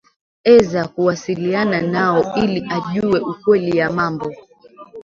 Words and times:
eza 0.43 0.87
kuwasiliana 0.87 1.81
nao 1.81 2.35
ili 2.37 2.65
ajue 2.69 3.19
ukweli 3.19 3.77
ya 3.77 3.91
mambo 3.91 4.33